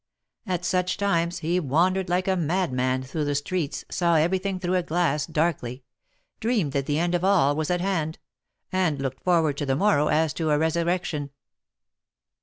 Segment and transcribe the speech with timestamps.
[0.47, 4.81] At such times he wandered like a madman through the streets, saw everything through a
[4.81, 5.83] glass darkly—
[6.41, 8.17] dreamed that the end of all was at hand;
[8.71, 11.29] and looked forward to the morrow as to a resurrection.